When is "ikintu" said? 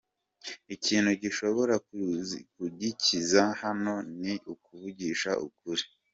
0.75-1.11